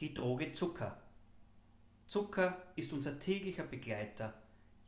Die 0.00 0.14
Droge 0.14 0.52
Zucker. 0.52 0.96
Zucker 2.06 2.56
ist 2.76 2.92
unser 2.92 3.18
täglicher 3.18 3.64
Begleiter. 3.64 4.32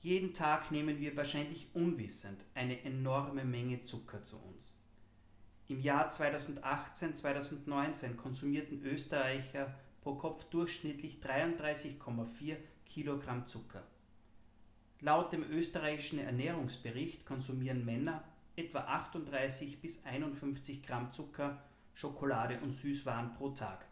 Jeden 0.02 0.32
Tag 0.32 0.70
nehmen 0.70 1.00
wir 1.00 1.16
wahrscheinlich 1.16 1.74
unwissend 1.74 2.44
eine 2.54 2.84
enorme 2.84 3.44
Menge 3.44 3.82
Zucker 3.82 4.22
zu 4.22 4.36
uns. 4.36 4.76
Im 5.66 5.80
Jahr 5.80 6.08
2018-2019 6.10 8.14
konsumierten 8.14 8.84
Österreicher 8.84 9.74
pro 10.00 10.14
Kopf 10.14 10.44
durchschnittlich 10.44 11.18
33,4 11.20 12.58
Kilogramm 12.86 13.48
Zucker. 13.48 13.82
Laut 15.00 15.32
dem 15.32 15.42
österreichischen 15.42 16.20
Ernährungsbericht 16.20 17.26
konsumieren 17.26 17.84
Männer 17.84 18.22
etwa 18.54 18.78
38 18.78 19.80
bis 19.80 20.04
51 20.04 20.84
Gramm 20.84 21.10
Zucker, 21.10 21.64
Schokolade 21.94 22.60
und 22.60 22.70
Süßwaren 22.70 23.32
pro 23.32 23.48
Tag. 23.48 23.89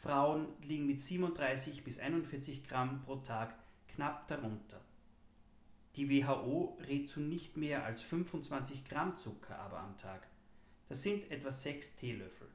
Frauen 0.00 0.46
liegen 0.62 0.86
mit 0.86 1.00
37 1.00 1.82
bis 1.82 1.98
41 1.98 2.62
Gramm 2.68 3.02
pro 3.02 3.16
Tag 3.16 3.52
knapp 3.88 4.28
darunter. 4.28 4.80
Die 5.96 6.08
WHO 6.08 6.78
rät 6.86 7.08
zu 7.08 7.18
nicht 7.18 7.56
mehr 7.56 7.84
als 7.84 8.00
25 8.02 8.84
Gramm 8.84 9.16
Zucker 9.16 9.58
aber 9.58 9.80
am 9.80 9.96
Tag. 9.96 10.28
Das 10.88 11.02
sind 11.02 11.28
etwa 11.32 11.50
6 11.50 11.96
Teelöffel. 11.96 12.46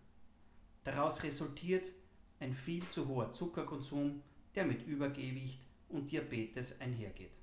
Daraus 0.86 1.24
resultiert 1.24 1.92
ein 2.40 2.54
viel 2.54 2.88
zu 2.88 3.10
hoher 3.10 3.34
Zuckerkonsum, 3.34 4.24
der 4.56 4.64
mit 4.64 4.88
Übergewicht 4.88 5.60
und 5.90 6.12
Diabetes 6.12 6.80
einhergeht. 6.80 7.38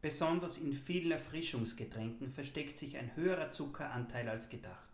Besonders 0.00 0.58
in 0.58 0.72
vielen 0.72 1.12
Erfrischungsgetränken 1.12 2.32
versteckt 2.32 2.76
sich 2.76 2.96
ein 2.96 3.14
höherer 3.14 3.52
Zuckeranteil 3.52 4.28
als 4.28 4.48
gedacht. 4.48 4.88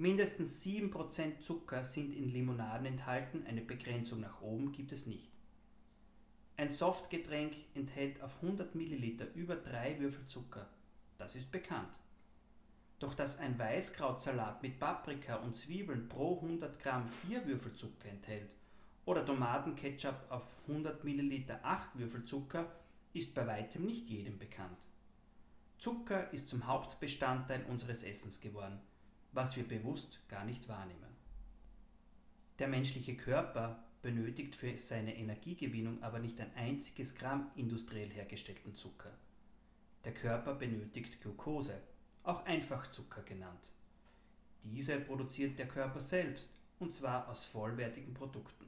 Mindestens 0.00 0.64
7% 0.64 1.40
Zucker 1.40 1.84
sind 1.84 2.14
in 2.16 2.30
Limonaden 2.30 2.86
enthalten, 2.86 3.44
eine 3.46 3.60
Begrenzung 3.60 4.20
nach 4.20 4.40
oben 4.40 4.72
gibt 4.72 4.92
es 4.92 5.04
nicht. 5.04 5.30
Ein 6.56 6.70
Softgetränk 6.70 7.52
enthält 7.74 8.22
auf 8.22 8.36
100 8.42 8.74
ml 8.74 9.30
über 9.34 9.56
3 9.56 10.00
Würfel 10.00 10.26
Zucker. 10.26 10.70
Das 11.18 11.36
ist 11.36 11.52
bekannt. 11.52 11.92
Doch 12.98 13.12
dass 13.12 13.38
ein 13.40 13.58
Weißkrautsalat 13.58 14.62
mit 14.62 14.80
Paprika 14.80 15.36
und 15.36 15.54
Zwiebeln 15.54 16.08
pro 16.08 16.36
100 16.36 16.78
Gramm 16.78 17.06
4 17.06 17.46
Würfel 17.46 17.74
Zucker 17.74 18.08
enthält 18.08 18.48
oder 19.04 19.26
Tomatenketchup 19.26 20.30
auf 20.30 20.62
100 20.66 21.04
ml 21.04 21.44
8 21.62 21.98
Würfel 21.98 22.24
Zucker, 22.24 22.72
ist 23.12 23.34
bei 23.34 23.46
weitem 23.46 23.84
nicht 23.84 24.08
jedem 24.08 24.38
bekannt. 24.38 24.78
Zucker 25.76 26.32
ist 26.32 26.48
zum 26.48 26.66
Hauptbestandteil 26.66 27.66
unseres 27.68 28.02
Essens 28.02 28.40
geworden 28.40 28.80
was 29.32 29.56
wir 29.56 29.66
bewusst 29.66 30.28
gar 30.28 30.44
nicht 30.44 30.68
wahrnehmen. 30.68 31.10
Der 32.58 32.68
menschliche 32.68 33.16
Körper 33.16 33.82
benötigt 34.02 34.56
für 34.56 34.76
seine 34.76 35.16
Energiegewinnung 35.16 36.02
aber 36.02 36.18
nicht 36.18 36.40
ein 36.40 36.54
einziges 36.54 37.14
Gramm 37.14 37.50
industriell 37.56 38.10
hergestellten 38.10 38.74
Zucker. 38.74 39.12
Der 40.04 40.14
Körper 40.14 40.54
benötigt 40.54 41.20
Glucose, 41.20 41.80
auch 42.22 42.44
Einfachzucker 42.46 43.22
genannt. 43.22 43.70
Diese 44.62 45.00
produziert 45.00 45.58
der 45.58 45.68
Körper 45.68 46.00
selbst, 46.00 46.50
und 46.78 46.92
zwar 46.92 47.28
aus 47.28 47.44
vollwertigen 47.44 48.14
Produkten. 48.14 48.66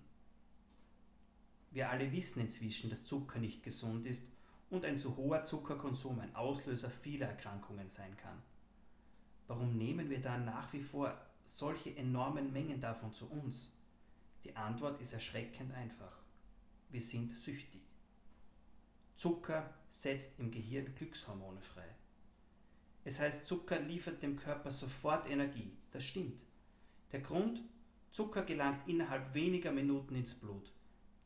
Wir 1.70 1.88
alle 1.88 2.12
wissen 2.12 2.40
inzwischen, 2.40 2.90
dass 2.90 3.04
Zucker 3.04 3.38
nicht 3.38 3.62
gesund 3.62 4.06
ist 4.06 4.26
und 4.68 4.84
ein 4.84 4.98
zu 4.98 5.16
hoher 5.16 5.44
Zuckerkonsum 5.44 6.20
ein 6.20 6.34
Auslöser 6.34 6.90
vieler 6.90 7.28
Erkrankungen 7.28 7.88
sein 7.88 8.16
kann. 8.16 8.42
Warum 9.52 9.76
nehmen 9.76 10.08
wir 10.08 10.22
dann 10.22 10.46
nach 10.46 10.72
wie 10.72 10.80
vor 10.80 11.14
solche 11.44 11.94
enormen 11.94 12.54
Mengen 12.54 12.80
davon 12.80 13.12
zu 13.12 13.30
uns? 13.30 13.70
Die 14.44 14.56
Antwort 14.56 14.98
ist 14.98 15.12
erschreckend 15.12 15.74
einfach. 15.74 16.16
Wir 16.88 17.02
sind 17.02 17.38
süchtig. 17.38 17.82
Zucker 19.14 19.74
setzt 19.88 20.40
im 20.40 20.50
Gehirn 20.50 20.94
Glückshormone 20.94 21.60
frei. 21.60 21.84
Es 23.04 23.20
heißt, 23.20 23.46
Zucker 23.46 23.78
liefert 23.78 24.22
dem 24.22 24.36
Körper 24.36 24.70
sofort 24.70 25.28
Energie. 25.28 25.76
Das 25.90 26.02
stimmt. 26.02 26.40
Der 27.12 27.20
Grund, 27.20 27.60
Zucker 28.10 28.44
gelangt 28.44 28.88
innerhalb 28.88 29.34
weniger 29.34 29.70
Minuten 29.70 30.14
ins 30.14 30.32
Blut. 30.32 30.72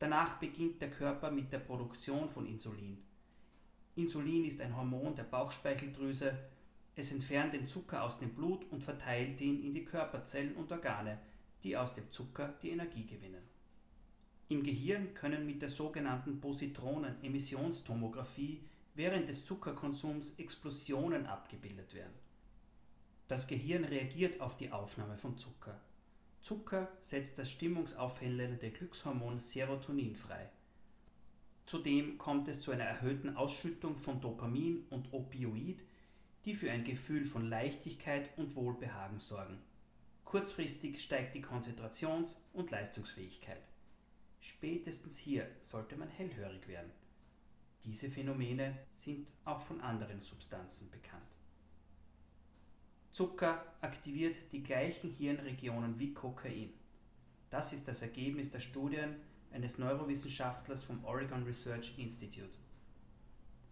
Danach 0.01 0.41
beginnt 0.41 0.83
der 0.83 0.91
Körper 0.91 1.31
mit 1.31 1.53
der 1.53 1.61
Produktion 1.61 2.29
von 2.29 2.45
Insulin. 2.45 3.05
Insulin 3.95 4.45
ist 4.45 4.61
ein 4.61 4.77
Hormon 4.77 5.15
der 5.15 5.23
Bauchspeicheldrüse, 5.23 6.37
es 6.97 7.13
entfernt 7.13 7.53
den 7.53 7.67
Zucker 7.67 8.03
aus 8.03 8.19
dem 8.19 8.35
Blut 8.35 8.65
und 8.73 8.83
verteilt 8.83 9.39
ihn 9.43 9.63
in 9.63 9.75
die 9.75 9.85
Körperzellen 9.85 10.57
und 10.57 10.73
Organe, 10.73 11.19
die 11.63 11.77
aus 11.77 11.93
dem 11.93 12.11
Zucker 12.11 12.55
die 12.63 12.71
Energie 12.71 13.05
gewinnen. 13.05 13.43
Im 14.49 14.63
Gehirn 14.63 15.13
können 15.13 15.45
mit 15.45 15.61
der 15.61 15.69
sogenannten 15.69 16.41
Positronen-Emissionstomographie 16.41 18.63
während 18.95 19.29
des 19.29 19.45
Zuckerkonsums 19.45 20.39
Explosionen 20.39 21.27
abgebildet 21.27 21.93
werden. 21.95 22.15
Das 23.29 23.47
Gehirn 23.47 23.85
reagiert 23.85 24.41
auf 24.41 24.57
die 24.57 24.73
Aufnahme 24.73 25.19
von 25.19 25.37
Zucker. 25.37 25.79
Zucker 26.41 26.89
setzt 27.01 27.39
das 27.39 27.51
stimmungsaufhellende 27.51 28.71
Glückshormon 28.71 29.39
Serotonin 29.41 30.17
frei. 30.17 30.49
Zudem 31.67 32.17
kommt 32.17 32.49
es 32.49 32.61
zu 32.61 32.71
einer 32.71 32.85
erhöhten 32.85 33.37
Ausschüttung 33.37 33.99
von 33.99 34.19
Dopamin 34.21 34.87
und 34.91 35.13
Opioid, 35.13 35.83
die 36.47 36.55
für 36.55 36.71
ein 36.71 36.85
Gefühl 36.85 37.27
von 37.27 37.49
Leichtigkeit 37.51 38.31
und 38.39 38.55
Wohlbehagen 38.55 39.19
sorgen. 39.19 39.59
Kurzfristig 40.25 41.03
steigt 41.03 41.35
die 41.35 41.45
Konzentrations- 41.45 42.37
und 42.53 42.71
Leistungsfähigkeit. 42.71 43.61
Spätestens 44.41 45.19
hier 45.19 45.51
sollte 45.61 45.97
man 45.97 46.09
hellhörig 46.09 46.69
werden. 46.69 46.93
Diese 47.85 48.09
Phänomene 48.09 48.79
sind 48.93 49.27
auch 49.45 49.61
von 49.61 49.81
anderen 49.81 50.21
Substanzen 50.21 50.89
bekannt. 50.91 51.27
Zucker 53.11 53.65
aktiviert 53.81 54.37
die 54.53 54.63
gleichen 54.63 55.11
Hirnregionen 55.11 55.99
wie 55.99 56.15
Kokain. 56.15 56.73
Das 57.51 57.73
ist 57.73 57.89
das 57.89 58.03
Ergebnis 58.03 58.51
der 58.51 58.61
Studien 58.61 59.17
eines 59.51 59.79
Neurowissenschaftlers 59.79 60.85
vom 60.85 61.05
Oregon 61.05 61.43
Research 61.43 61.99
Institute. 61.99 62.59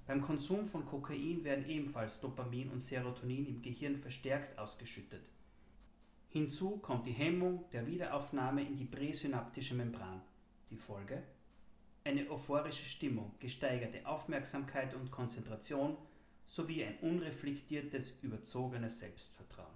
Beim 0.07 0.21
Konsum 0.21 0.67
von 0.67 0.85
Kokain 0.85 1.45
werden 1.45 1.67
ebenfalls 1.67 2.21
Dopamin 2.21 2.71
und 2.71 2.79
Serotonin 2.79 3.47
im 3.47 3.63
Gehirn 3.63 3.97
verstärkt 3.97 4.59
ausgeschüttet. 4.59 5.33
Hinzu 6.29 6.79
kommt 6.79 7.07
die 7.07 7.13
Hemmung 7.13 7.65
der 7.73 7.87
Wiederaufnahme 7.87 8.63
in 8.63 8.77
die 8.77 8.85
präsynaptische 8.85 9.75
Membran. 9.75 10.21
Die 10.71 10.77
Folge? 10.77 11.23
Eine 12.03 12.29
euphorische 12.29 12.85
Stimmung, 12.85 13.33
gesteigerte 13.39 14.07
Aufmerksamkeit 14.07 14.95
und 14.95 15.11
Konzentration 15.11 15.97
sowie 16.45 16.85
ein 16.85 16.99
unreflektiertes, 16.99 18.13
überzogenes 18.21 18.99
Selbstvertrauen. 18.99 19.73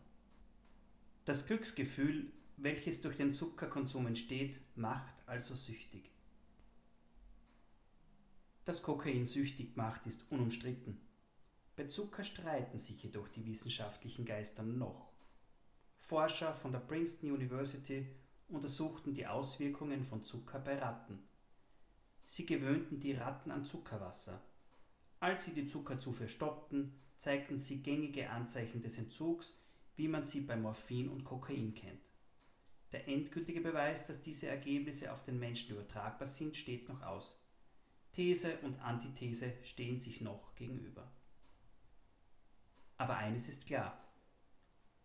Das 1.25 1.47
Glücksgefühl, 1.47 2.31
welches 2.59 3.01
durch 3.01 3.17
den 3.17 3.33
Zuckerkonsum 3.33 4.07
entsteht, 4.07 4.59
macht 4.75 5.15
also 5.27 5.55
süchtig. 5.55 6.11
Dass 8.69 8.83
Kokain 8.83 9.25
süchtig 9.25 9.79
macht, 9.79 10.05
ist 10.05 10.31
unumstritten. 10.31 11.01
Bei 11.75 11.85
Zucker 11.85 12.23
streiten 12.23 12.77
sich 12.77 13.03
jedoch 13.03 13.27
die 13.29 13.47
wissenschaftlichen 13.47 14.27
Geister 14.27 14.63
noch. 14.63 15.11
Forscher 15.97 16.53
von 16.53 16.73
der 16.73 16.81
Princeton 16.81 17.31
University 17.31 18.07
untersuchten 18.47 19.15
die 19.15 19.27
Auswirkungen 19.27 20.05
von 20.05 20.23
Zucker 20.23 20.59
bei 20.59 20.79
Ratten. 20.79 21.19
Sie 22.27 22.45
gewöhnten 22.45 23.01
die 23.01 23.15
Ratten 23.15 23.51
an 23.53 23.65
Zuckerwasser. 23.65 24.43
Als 25.19 25.47
sie 25.47 25.55
die 25.55 25.65
Zuckerzufuhr 25.65 26.29
stoppten, 26.29 26.93
zeigten 27.17 27.61
sie 27.61 27.81
gängige 27.81 28.29
Anzeichen 28.29 28.83
des 28.83 28.99
Entzugs, 28.99 29.57
wie 29.97 30.09
man 30.09 30.25
sie 30.25 30.43
bei 30.43 30.59
Morphin 30.59 31.09
und 31.09 31.25
Kokain 31.25 31.73
kennt. 31.73 32.11
Der 32.93 33.09
endgültige 33.09 33.63
Beweis, 33.63 34.05
dass 34.05 34.21
diese 34.21 34.49
Ergebnisse 34.49 35.11
auf 35.11 35.23
den 35.23 35.39
Menschen 35.39 35.75
übertragbar 35.75 36.29
sind, 36.29 36.55
steht 36.55 36.87
noch 36.91 37.01
aus. 37.01 37.41
These 38.19 38.59
und 38.63 38.81
Antithese 38.81 39.53
stehen 39.63 39.97
sich 39.97 40.21
noch 40.21 40.53
gegenüber. 40.57 41.09
Aber 42.97 43.17
eines 43.17 43.49
ist 43.49 43.67
klar. 43.67 43.97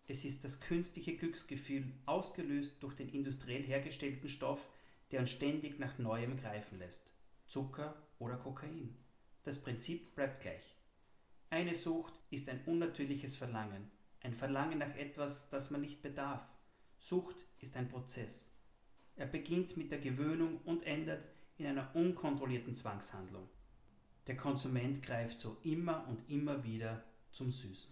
Es 0.08 0.26
ist 0.26 0.44
das 0.44 0.62
künstliche 0.62 1.16
Glücksgefühl, 1.16 1.94
ausgelöst 2.08 2.82
durch 2.82 2.96
den 2.96 3.10
industriell 3.10 3.62
hergestellten 3.62 4.28
Stoff, 4.28 4.68
der 5.12 5.20
uns 5.20 5.30
ständig 5.30 5.78
nach 5.78 6.00
Neuem 6.00 6.38
greifen 6.38 6.80
lässt. 6.80 7.12
Zucker 7.46 8.02
oder 8.18 8.38
Kokain. 8.38 8.98
Das 9.44 9.62
Prinzip 9.62 10.16
bleibt 10.16 10.42
gleich. 10.42 10.76
Eine 11.52 11.76
Sucht 11.76 12.16
ist 12.32 12.50
ein 12.50 12.66
unnatürliches 12.66 13.36
Verlangen, 13.36 13.92
ein 14.22 14.34
Verlangen 14.34 14.80
nach 14.80 14.96
etwas, 14.96 15.52
das 15.52 15.70
man 15.70 15.82
nicht 15.82 16.02
bedarf. 16.02 16.48
Sucht 16.98 17.36
ist 17.60 17.78
ein 17.78 17.90
Prozess. 17.90 18.56
Er 19.16 19.28
beginnt 19.28 19.78
mit 19.78 19.92
der 19.92 20.00
Gewöhnung 20.00 20.62
und 20.66 20.82
endet 20.88 21.28
in 21.58 21.68
einer 21.68 21.96
unkontrollierten 21.96 22.76
Zwangshandlung. 22.76 23.48
Der 24.28 24.38
Konsument 24.38 25.04
greift 25.04 25.42
so 25.42 25.58
immer 25.64 26.08
und 26.08 26.30
immer 26.30 26.64
wieder 26.64 27.04
zum 27.32 27.52
Süßen. 27.52 27.92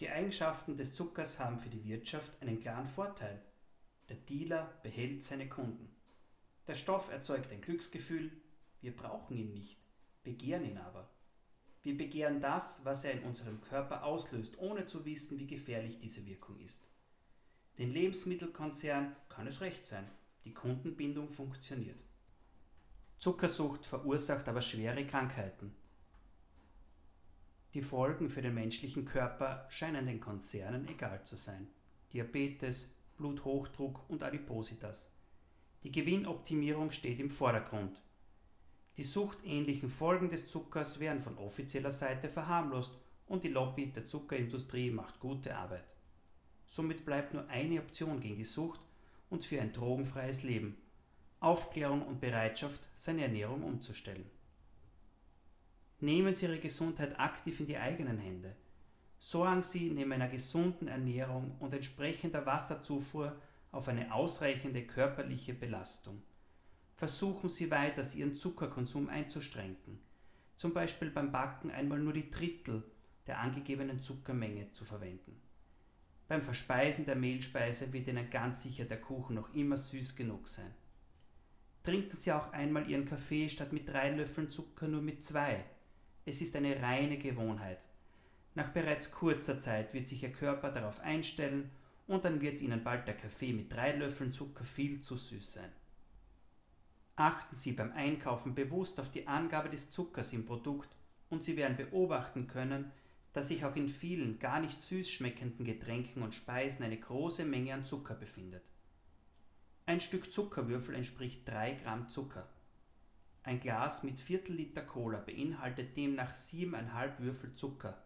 Die 0.00 0.08
Eigenschaften 0.08 0.76
des 0.76 0.94
Zuckers 0.94 1.38
haben 1.38 1.58
für 1.58 1.68
die 1.68 1.84
Wirtschaft 1.84 2.40
einen 2.40 2.60
klaren 2.60 2.86
Vorteil. 2.86 3.42
Der 4.08 4.16
Dealer 4.16 4.78
behält 4.82 5.22
seine 5.22 5.48
Kunden. 5.48 5.94
Der 6.66 6.74
Stoff 6.74 7.10
erzeugt 7.10 7.52
ein 7.52 7.60
Glücksgefühl, 7.60 8.30
wir 8.80 8.96
brauchen 8.96 9.36
ihn 9.36 9.52
nicht, 9.52 9.76
begehren 10.22 10.64
ihn 10.64 10.78
aber. 10.78 11.10
Wir 11.82 11.96
begehren 11.96 12.40
das, 12.40 12.84
was 12.84 13.04
er 13.04 13.12
in 13.12 13.24
unserem 13.24 13.60
Körper 13.60 14.04
auslöst, 14.04 14.58
ohne 14.58 14.86
zu 14.86 15.04
wissen, 15.04 15.38
wie 15.38 15.46
gefährlich 15.46 15.98
diese 15.98 16.26
Wirkung 16.26 16.58
ist. 16.60 16.86
Den 17.78 17.90
Lebensmittelkonzern 17.90 19.16
kann 19.28 19.46
es 19.46 19.60
recht 19.60 19.84
sein, 19.84 20.08
die 20.44 20.52
Kundenbindung 20.52 21.30
funktioniert. 21.30 21.98
Zuckersucht 23.18 23.84
verursacht 23.84 24.46
aber 24.46 24.60
schwere 24.60 25.04
Krankheiten. 25.04 25.74
Die 27.74 27.82
Folgen 27.82 28.30
für 28.30 28.42
den 28.42 28.54
menschlichen 28.54 29.04
Körper 29.04 29.66
scheinen 29.70 30.06
den 30.06 30.20
Konzernen 30.20 30.86
egal 30.86 31.24
zu 31.24 31.36
sein. 31.36 31.66
Diabetes, 32.12 32.94
Bluthochdruck 33.16 34.08
und 34.08 34.22
Adipositas. 34.22 35.10
Die 35.82 35.90
Gewinnoptimierung 35.90 36.92
steht 36.92 37.18
im 37.18 37.28
Vordergrund. 37.28 38.00
Die 38.96 39.02
suchtähnlichen 39.02 39.88
Folgen 39.88 40.30
des 40.30 40.46
Zuckers 40.46 41.00
werden 41.00 41.20
von 41.20 41.38
offizieller 41.38 41.90
Seite 41.90 42.28
verharmlost 42.28 42.92
und 43.26 43.42
die 43.42 43.48
Lobby 43.48 43.92
der 43.92 44.06
Zuckerindustrie 44.06 44.92
macht 44.92 45.18
gute 45.18 45.56
Arbeit. 45.56 45.92
Somit 46.66 47.04
bleibt 47.04 47.34
nur 47.34 47.48
eine 47.48 47.80
Option 47.80 48.20
gegen 48.20 48.36
die 48.36 48.44
Sucht 48.44 48.80
und 49.28 49.44
für 49.44 49.60
ein 49.60 49.72
drogenfreies 49.72 50.44
Leben 50.44 50.76
Aufklärung 51.40 52.02
und 52.02 52.20
Bereitschaft, 52.20 52.80
seine 52.94 53.22
Ernährung 53.22 53.62
umzustellen. 53.62 54.28
Nehmen 56.00 56.34
Sie 56.34 56.46
Ihre 56.46 56.58
Gesundheit 56.58 57.18
aktiv 57.18 57.60
in 57.60 57.66
die 57.66 57.76
eigenen 57.76 58.18
Hände. 58.18 58.56
Sorgen 59.18 59.62
Sie 59.62 59.90
neben 59.90 60.12
einer 60.12 60.28
gesunden 60.28 60.88
Ernährung 60.88 61.56
und 61.58 61.74
entsprechender 61.74 62.46
Wasserzufuhr 62.46 63.40
auf 63.72 63.88
eine 63.88 64.14
ausreichende 64.14 64.86
körperliche 64.86 65.54
Belastung. 65.54 66.22
Versuchen 66.94 67.48
Sie 67.48 67.70
weiters 67.70 68.14
Ihren 68.14 68.34
Zuckerkonsum 68.34 69.08
einzuschränken, 69.08 70.00
zum 70.56 70.72
Beispiel 70.72 71.10
beim 71.10 71.30
Backen 71.30 71.70
einmal 71.70 71.98
nur 71.98 72.12
die 72.12 72.30
Drittel 72.30 72.84
der 73.26 73.38
angegebenen 73.38 74.00
Zuckermenge 74.00 74.72
zu 74.72 74.84
verwenden. 74.84 75.40
Beim 76.26 76.42
Verspeisen 76.42 77.06
der 77.06 77.16
Mehlspeise 77.16 77.92
wird 77.92 78.08
Ihnen 78.08 78.28
ganz 78.30 78.62
sicher 78.62 78.84
der 78.84 79.00
Kuchen 79.00 79.36
noch 79.36 79.54
immer 79.54 79.78
süß 79.78 80.16
genug 80.16 80.48
sein. 80.48 80.74
Trinken 81.88 82.14
Sie 82.14 82.30
auch 82.32 82.52
einmal 82.52 82.86
Ihren 82.86 83.06
Kaffee 83.06 83.48
statt 83.48 83.72
mit 83.72 83.88
drei 83.88 84.10
Löffeln 84.10 84.50
Zucker 84.50 84.86
nur 84.86 85.00
mit 85.00 85.24
zwei. 85.24 85.64
Es 86.26 86.42
ist 86.42 86.54
eine 86.54 86.82
reine 86.82 87.16
Gewohnheit. 87.16 87.88
Nach 88.54 88.68
bereits 88.68 89.10
kurzer 89.10 89.56
Zeit 89.56 89.94
wird 89.94 90.06
sich 90.06 90.22
Ihr 90.22 90.30
Körper 90.30 90.70
darauf 90.70 91.00
einstellen 91.00 91.70
und 92.06 92.26
dann 92.26 92.42
wird 92.42 92.60
Ihnen 92.60 92.84
bald 92.84 93.08
der 93.08 93.16
Kaffee 93.16 93.54
mit 93.54 93.72
drei 93.72 93.92
Löffeln 93.92 94.34
Zucker 94.34 94.64
viel 94.64 95.00
zu 95.00 95.16
süß 95.16 95.54
sein. 95.54 95.72
Achten 97.16 97.54
Sie 97.54 97.72
beim 97.72 97.92
Einkaufen 97.92 98.54
bewusst 98.54 99.00
auf 99.00 99.10
die 99.10 99.26
Angabe 99.26 99.70
des 99.70 99.88
Zuckers 99.88 100.34
im 100.34 100.44
Produkt 100.44 100.94
und 101.30 101.42
Sie 101.42 101.56
werden 101.56 101.78
beobachten 101.78 102.48
können, 102.48 102.92
dass 103.32 103.48
sich 103.48 103.64
auch 103.64 103.76
in 103.76 103.88
vielen 103.88 104.38
gar 104.38 104.60
nicht 104.60 104.82
süß 104.82 105.10
schmeckenden 105.10 105.64
Getränken 105.64 106.22
und 106.22 106.34
Speisen 106.34 106.84
eine 106.84 107.00
große 107.00 107.46
Menge 107.46 107.72
an 107.72 107.86
Zucker 107.86 108.14
befindet. 108.14 108.64
Ein 109.88 110.00
Stück 110.00 110.30
Zuckerwürfel 110.30 110.94
entspricht 110.94 111.48
3 111.48 111.76
Gramm 111.76 112.10
Zucker. 112.10 112.46
Ein 113.42 113.58
Glas 113.58 114.02
mit 114.02 114.20
Viertel 114.20 114.56
Liter 114.56 114.82
Cola 114.82 115.18
beinhaltet 115.18 115.96
demnach 115.96 116.34
7,5 116.34 117.20
Würfel 117.20 117.54
Zucker. 117.54 118.04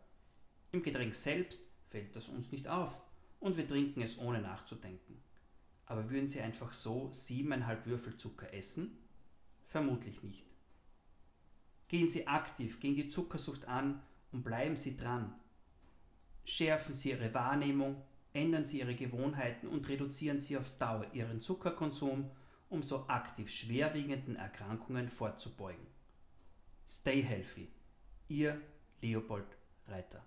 Im 0.71 0.85
Getränk 0.85 1.13
selbst 1.13 1.65
fällt 1.89 2.15
das 2.15 2.29
uns 2.29 2.53
nicht 2.53 2.69
auf 2.69 3.03
und 3.41 3.57
wir 3.57 3.67
trinken 3.67 4.01
es 4.01 4.17
ohne 4.17 4.41
nachzudenken. 4.41 5.21
Aber 5.87 6.09
würden 6.09 6.29
Sie 6.29 6.41
einfach 6.41 6.73
so 6.73 7.09
7,5 7.09 7.87
Würfel 7.87 8.17
Zucker 8.17 8.55
essen? 8.55 8.97
Vermutlich 9.65 10.23
nicht. 10.23 10.47
Gehen 11.89 12.07
Sie 12.07 12.29
aktiv 12.29 12.79
gegen 12.79 12.95
die 12.95 13.09
Zuckersucht 13.09 13.65
an 13.65 14.01
und 14.31 14.45
bleiben 14.45 14.77
Sie 14.77 14.97
dran. 14.97 15.35
Schärfen 16.45 16.95
Sie 16.95 17.11
Ihre 17.11 17.35
Wahrnehmung 17.35 18.01
Ändern 18.35 18.65
Sie 18.65 18.81
Ihre 18.81 18.95
Gewohnheiten 18.95 19.69
und 19.69 19.89
reduzieren 19.89 20.39
Sie 20.39 20.57
auf 20.57 20.71
Dauer 20.77 21.07
Ihren 21.13 21.41
Zuckerkonsum, 21.41 22.31
um 22.71 22.83
so 22.83 23.07
aktiv 23.09 23.51
schwerwiegenden 23.51 24.37
Erkrankungen 24.37 25.11
vorzubeugen. 25.11 25.87
Stay 26.89 27.23
healthy. 27.23 27.69
Ihr 28.29 28.61
Leopold 29.03 29.59
Reiter. 29.87 30.25